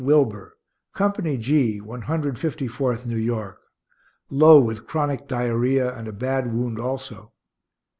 [0.03, 0.57] Wilber,
[0.95, 3.61] Company G, One Hundred Fifty fourth New York,
[4.31, 7.31] low with chronic diarrhoea and a bad wound also.